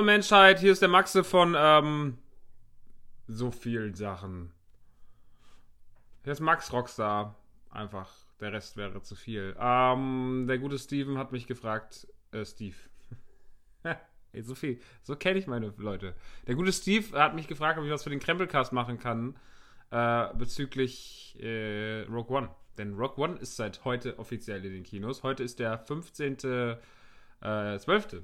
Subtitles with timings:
[0.00, 2.16] Hallo Menschheit, hier ist der Maxe von ähm,
[3.28, 4.50] so vielen Sachen.
[6.24, 7.36] Hier ist Max Rockstar.
[7.68, 9.54] Einfach, der Rest wäre zu viel.
[9.60, 12.76] Ähm, der gute Steven hat mich gefragt, äh, Steve.
[14.32, 14.80] Ey, so viel.
[15.02, 16.14] So kenne ich meine Leute.
[16.46, 19.36] Der gute Steve hat mich gefragt, ob ich was für den Krempelcast machen kann
[19.90, 22.48] äh, bezüglich äh, Rogue One.
[22.78, 25.22] Denn Rogue One ist seit heute offiziell in den Kinos.
[25.22, 26.78] Heute ist der 15.12.
[27.42, 28.20] Äh,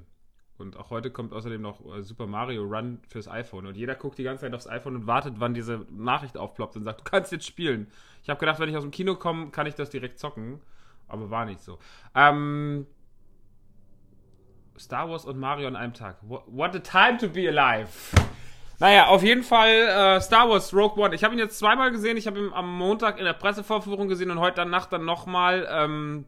[0.58, 3.66] und auch heute kommt außerdem noch äh, Super Mario Run fürs iPhone.
[3.66, 6.84] Und jeder guckt die ganze Zeit aufs iPhone und wartet, wann diese Nachricht aufploppt und
[6.84, 7.88] sagt, du kannst jetzt spielen.
[8.22, 10.60] Ich habe gedacht, wenn ich aus dem Kino komme, kann ich das direkt zocken.
[11.08, 11.78] Aber war nicht so.
[12.14, 12.86] Ähm,
[14.78, 16.16] Star Wars und Mario an einem Tag.
[16.22, 17.88] What a time to be alive.
[18.78, 21.14] Naja, auf jeden Fall äh, Star Wars Rogue One.
[21.14, 22.16] Ich habe ihn jetzt zweimal gesehen.
[22.16, 26.26] Ich habe ihn am Montag in der Pressevorführung gesehen und heute Nacht dann nochmal ähm,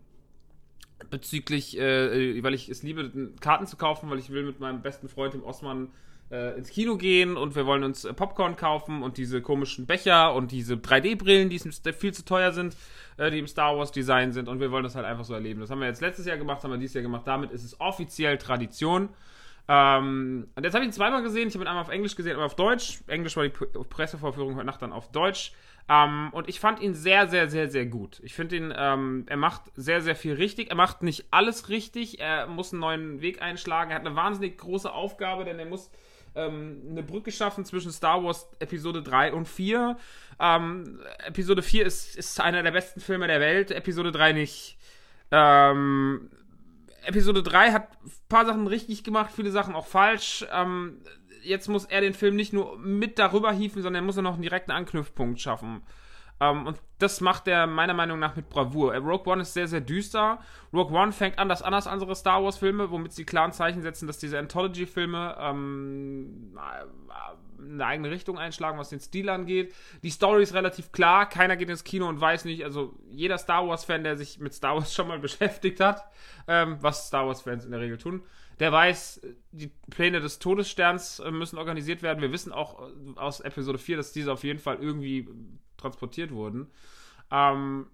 [1.11, 5.09] bezüglich, äh, weil ich es liebe, Karten zu kaufen, weil ich will mit meinem besten
[5.09, 5.89] Freund, dem Osman,
[6.31, 10.35] äh, ins Kino gehen und wir wollen uns äh, Popcorn kaufen und diese komischen Becher
[10.35, 11.59] und diese 3D-Brillen, die
[11.93, 12.77] viel zu teuer sind,
[13.17, 15.61] äh, die im Star Wars Design sind und wir wollen das halt einfach so erleben.
[15.61, 17.23] Das haben wir jetzt letztes Jahr gemacht, haben wir dieses Jahr gemacht.
[17.27, 19.09] Damit ist es offiziell Tradition.
[19.69, 21.49] Ähm, und jetzt habe ich ihn zweimal gesehen.
[21.49, 23.01] Ich habe ihn einmal auf Englisch gesehen, einmal auf Deutsch.
[23.07, 25.53] Englisch war die Pressevorführung heute Nacht dann auf Deutsch.
[25.91, 28.21] Ähm, und ich fand ihn sehr, sehr, sehr, sehr gut.
[28.23, 30.71] Ich finde ihn, ähm, er macht sehr, sehr viel richtig.
[30.71, 32.21] Er macht nicht alles richtig.
[32.21, 33.91] Er muss einen neuen Weg einschlagen.
[33.91, 35.91] Er hat eine wahnsinnig große Aufgabe, denn er muss
[36.35, 39.97] ähm, eine Brücke schaffen zwischen Star Wars Episode 3 und 4.
[40.41, 44.79] Ähm, Episode 4 ist, ist einer der besten Filme der Welt, Episode 3 nicht.
[45.31, 46.31] Ähm,
[47.03, 50.47] Episode 3 hat ein paar Sachen richtig gemacht, viele Sachen auch falsch.
[50.53, 50.99] Ähm,
[51.43, 54.35] jetzt muss er den Film nicht nur mit darüber hieven, sondern er muss auch noch
[54.35, 55.83] einen direkten Anknüpfpunkt schaffen.
[56.41, 58.95] Um, ähm, und das macht er meiner Meinung nach mit Bravour.
[58.95, 60.39] Äh, Rogue One ist sehr, sehr düster.
[60.73, 64.19] Rogue One fängt an, das anders andere Star Wars-Filme, womit sie klaren Zeichen setzen, dass
[64.19, 66.57] diese Anthology-Filme ähm,
[67.59, 69.75] eine eigene Richtung einschlagen, was den Stil angeht.
[70.03, 71.29] Die Story ist relativ klar.
[71.29, 74.77] Keiner geht ins Kino und weiß nicht, also jeder Star Wars-Fan, der sich mit Star
[74.77, 76.05] Wars schon mal beschäftigt hat,
[76.47, 78.23] ähm, was Star Wars-Fans in der Regel tun,
[78.61, 79.21] der weiß,
[79.53, 82.21] die Pläne des Todessterns äh, müssen organisiert werden.
[82.21, 85.29] Wir wissen auch äh, aus Episode 4, dass diese auf jeden Fall irgendwie
[85.77, 86.69] transportiert wurden.
[87.31, 87.87] Ähm,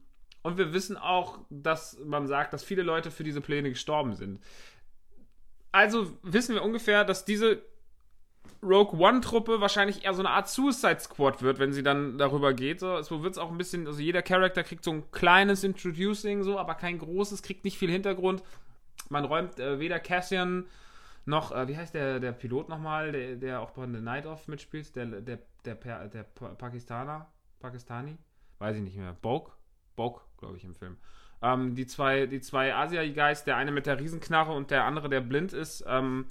[0.42, 4.40] und wir wissen auch, dass man sagt, dass viele Leute für diese Pläne gestorben sind.
[5.72, 7.62] Also wissen wir ungefähr, dass diese
[8.62, 12.80] Rogue One-Truppe wahrscheinlich eher so eine Art Suicide Squad wird, wenn sie dann darüber geht.
[12.80, 16.42] So, so wird es auch ein bisschen, also jeder Charakter kriegt so ein kleines Introducing,
[16.42, 18.42] so, aber kein großes, kriegt nicht viel Hintergrund.
[19.10, 20.66] Man räumt äh, weder Cassian
[21.26, 24.48] noch, äh, wie heißt der, der Pilot nochmal, der, der auch bei The Night Of
[24.48, 27.26] mitspielt, der, der, der, der, der Pakistaner,
[27.60, 28.16] Pakistani,
[28.58, 29.56] weiß ich nicht mehr, Bok,
[29.96, 30.96] Bok, glaube ich, im Film.
[31.42, 35.20] Ähm, die zwei, die zwei Asia-Guys, der eine mit der Riesenknarre und der andere, der
[35.20, 36.26] blind ist, ähm,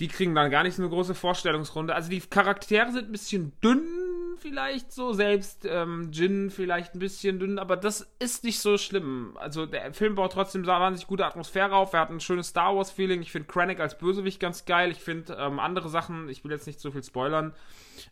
[0.00, 1.94] die kriegen dann gar nicht so eine große Vorstellungsrunde.
[1.94, 3.82] Also die Charaktere sind ein bisschen dünn,
[4.38, 9.36] vielleicht so, selbst ähm, Jin vielleicht ein bisschen dünn, aber das ist nicht so schlimm.
[9.38, 11.92] Also der Film baut trotzdem wahnsinnig gute Atmosphäre auf.
[11.92, 13.22] Er hat ein schönes Star Wars-Feeling.
[13.22, 14.90] Ich finde Krennic als Bösewicht ganz geil.
[14.90, 17.54] Ich finde ähm, andere Sachen, ich will jetzt nicht zu viel spoilern,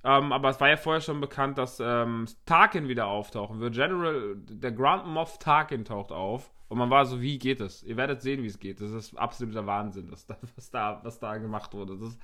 [0.04, 3.74] ähm, aber es war ja vorher schon bekannt, dass ähm, Tarkin wieder auftauchen wird.
[3.74, 6.50] General, der Grand Moff Tarkin taucht auf.
[6.72, 7.82] Und man war so, wie geht es?
[7.82, 8.80] Ihr werdet sehen, wie es geht.
[8.80, 11.98] Das ist absoluter Wahnsinn, was da, was da, was da gemacht wurde.
[11.98, 12.16] Das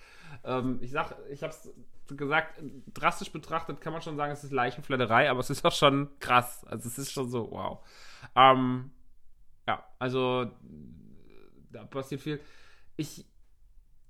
[0.43, 1.71] ähm, ich sag, ich hab's
[2.07, 2.59] gesagt,
[2.95, 6.65] drastisch betrachtet kann man schon sagen, es ist Leichenfledderei, aber es ist auch schon krass.
[6.65, 7.87] Also es ist schon so, wow.
[8.35, 8.91] Ähm,
[9.67, 10.51] ja, also
[11.71, 12.41] da passiert viel.
[12.97, 13.27] Ich,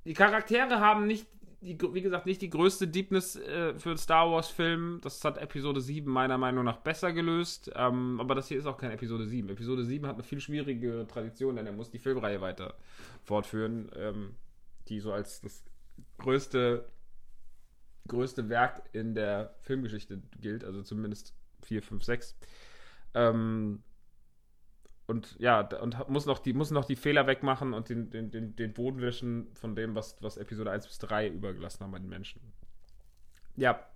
[0.04, 1.26] die Charaktere haben nicht
[1.60, 5.00] die, wie gesagt, nicht die größte Deepness äh, für einen Star Wars-Film.
[5.02, 7.70] Das hat Episode 7 meiner Meinung nach besser gelöst.
[7.74, 9.48] Ähm, aber das hier ist auch kein Episode 7.
[9.48, 12.74] Episode 7 hat eine viel schwierigere Tradition, denn er muss die Filmreihe weiter
[13.24, 14.36] fortführen, ähm,
[14.88, 15.64] die so als das
[16.18, 16.88] größte,
[18.06, 20.62] größte Werk in der Filmgeschichte gilt.
[20.62, 22.38] Also zumindest 4, 5, 6.
[23.14, 23.82] Ähm,
[25.08, 28.54] und ja, und muss noch die, muss noch die Fehler wegmachen und den, den, den,
[28.56, 32.10] den Boden wischen von dem, was, was Episode 1 bis 3 übergelassen haben bei den
[32.10, 32.42] Menschen.
[33.56, 33.86] Ja.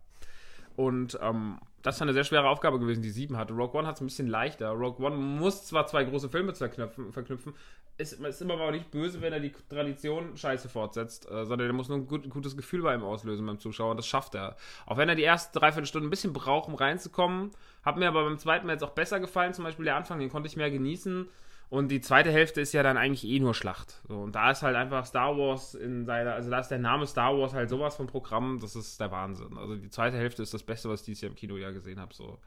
[0.76, 3.52] Und ähm, das ist eine sehr schwere Aufgabe gewesen, die 7 hatte.
[3.52, 4.70] Rogue One hat es ein bisschen leichter.
[4.70, 7.54] Rogue One muss zwar zwei große Filme verknüpfen,
[7.98, 11.72] ist, ist immer aber nicht böse, wenn er die Tradition scheiße fortsetzt, äh, sondern er
[11.72, 14.56] muss nur ein gut, gutes Gefühl bei ihm auslösen beim Zuschauer und das schafft er.
[14.86, 17.50] Auch wenn er die ersten dreiviertel Stunden ein bisschen braucht, um reinzukommen,
[17.82, 20.30] hat mir aber beim zweiten Mal jetzt auch besser gefallen, zum Beispiel der Anfang, den
[20.30, 21.28] konnte ich mehr genießen.
[21.72, 24.02] Und die zweite Hälfte ist ja dann eigentlich eh nur Schlacht.
[24.06, 27.06] So, und da ist halt einfach Star Wars in seiner, also da ist der Name
[27.06, 29.56] Star Wars halt sowas vom Programm, das ist der Wahnsinn.
[29.56, 31.98] Also die zweite Hälfte ist das Beste, was ich dieses Jahr im Kino ja gesehen
[31.98, 32.12] habe.
[32.12, 32.38] So.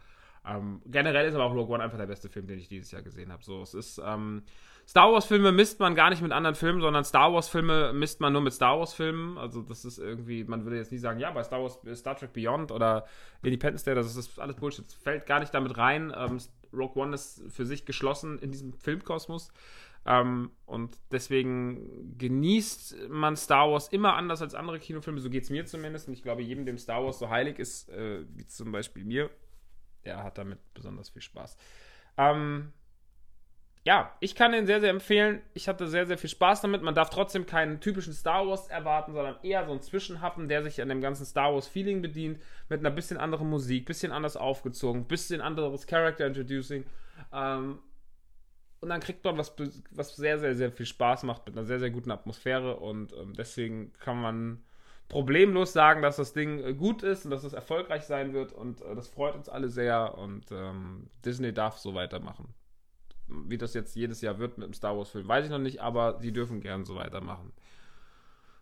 [0.45, 3.01] Ähm, generell ist aber auch Rogue One einfach der beste Film, den ich dieses Jahr
[3.01, 3.43] gesehen habe.
[3.43, 4.43] So, es ist, ähm,
[4.87, 8.43] Star Wars-Filme misst man gar nicht mit anderen Filmen, sondern Star Wars-Filme misst man nur
[8.43, 9.39] mit Star Wars-Filmen.
[9.39, 12.31] Also, das ist irgendwie, man würde jetzt nie sagen, ja, bei Star Wars, Star Trek
[12.31, 13.05] Beyond oder
[13.41, 14.85] Independence Day, das ist alles Bullshit.
[14.85, 16.13] Das fällt gar nicht damit rein.
[16.15, 16.37] Ähm,
[16.75, 19.51] Rogue One ist für sich geschlossen in diesem Filmkosmos.
[20.05, 25.19] Ähm, und deswegen genießt man Star Wars immer anders als andere Kinofilme.
[25.19, 26.07] So geht es mir zumindest.
[26.07, 29.29] Und ich glaube, jedem, dem Star Wars so heilig ist, äh, wie zum Beispiel mir,
[30.03, 31.57] der hat damit besonders viel Spaß.
[32.17, 32.71] Ähm,
[33.85, 35.41] ja, ich kann den sehr, sehr empfehlen.
[35.53, 36.81] Ich hatte sehr, sehr viel Spaß damit.
[36.81, 40.81] Man darf trotzdem keinen typischen Star Wars erwarten, sondern eher so einen Zwischenhappen, der sich
[40.81, 45.39] an dem ganzen Star Wars-Feeling bedient, mit einer bisschen anderen Musik, bisschen anders aufgezogen, bisschen
[45.39, 46.83] anderes Character Introducing.
[47.31, 47.77] Ähm,
[48.81, 49.55] und dann kriegt man was,
[49.91, 52.77] was sehr, sehr, sehr viel Spaß macht, mit einer sehr, sehr guten Atmosphäre.
[52.77, 54.63] Und ähm, deswegen kann man
[55.09, 58.51] problemlos sagen, dass das Ding äh, gut ist und dass es erfolgreich sein wird.
[58.51, 60.17] Und äh, das freut uns alle sehr.
[60.17, 62.51] Und ähm, Disney darf so weitermachen.
[63.27, 66.19] Wie das jetzt jedes Jahr wird mit dem Star Wars-Film, weiß ich noch nicht, aber
[66.19, 67.51] sie dürfen gern so weitermachen.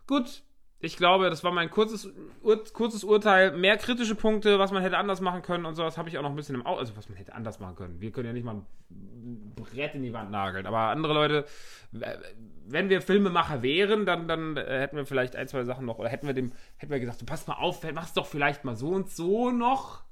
[0.06, 0.42] Gut,
[0.84, 2.12] ich glaube, das war mein kurzes,
[2.42, 3.56] Ur kurzes Urteil.
[3.56, 6.28] Mehr kritische Punkte, was man hätte anders machen können und sowas habe ich auch noch
[6.30, 6.80] ein bisschen im Auge.
[6.80, 8.00] Also, was man hätte anders machen können.
[8.00, 10.66] Wir können ja nicht mal ein Brett in die Wand nageln.
[10.66, 11.46] Aber andere Leute,
[11.90, 15.98] wenn wir Filmemacher wären, dann, dann äh, hätten wir vielleicht ein, zwei Sachen noch.
[15.98, 18.76] Oder hätten wir dem, hätten wir gesagt, du pass mal auf, mach's doch vielleicht mal
[18.76, 20.04] so und so noch.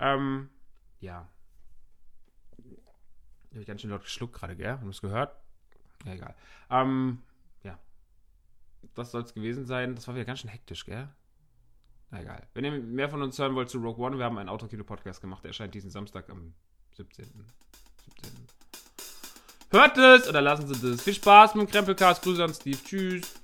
[0.00, 0.48] Ähm,
[0.98, 1.28] ja.
[3.52, 4.72] Ich habe ganz schön laut geschluckt gerade, gell?
[4.72, 5.36] Haben du es gehört?
[6.04, 6.34] Ja, egal.
[6.70, 7.22] Ähm,
[8.94, 9.94] das soll es gewesen sein.
[9.94, 11.08] Das war wieder ganz schön hektisch, gell?
[12.10, 12.46] Na egal.
[12.54, 15.42] Wenn ihr mehr von uns hören wollt zu Rogue One, wir haben einen Autokino-Podcast gemacht.
[15.44, 16.52] Der erscheint diesen Samstag am
[16.96, 17.24] 17.
[17.24, 18.32] 17.
[19.70, 21.02] Hört es oder lassen Sie das.
[21.02, 22.22] Viel Spaß mit dem Krempelcast.
[22.22, 22.78] Grüße an Steve.
[22.84, 23.41] Tschüss.